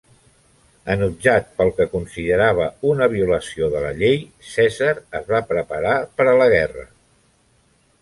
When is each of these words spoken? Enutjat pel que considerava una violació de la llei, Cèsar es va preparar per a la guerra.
Enutjat 0.93 1.51
pel 1.59 1.69
que 1.81 1.87
considerava 1.91 2.65
una 2.93 3.09
violació 3.13 3.71
de 3.75 3.83
la 3.85 3.93
llei, 4.01 4.19
Cèsar 4.55 4.91
es 5.23 5.33
va 5.37 5.47
preparar 5.55 5.97
per 6.19 6.31
a 6.35 6.39
la 6.45 6.53
guerra. 6.59 6.93